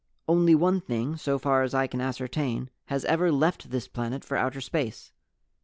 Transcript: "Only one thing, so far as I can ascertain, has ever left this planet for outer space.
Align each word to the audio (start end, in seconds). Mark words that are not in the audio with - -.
"Only 0.27 0.55
one 0.55 0.81
thing, 0.81 1.15
so 1.15 1.37
far 1.37 1.61
as 1.61 1.75
I 1.75 1.85
can 1.85 2.01
ascertain, 2.01 2.71
has 2.87 3.05
ever 3.05 3.31
left 3.31 3.69
this 3.69 3.87
planet 3.87 4.25
for 4.25 4.35
outer 4.35 4.59
space. 4.59 5.11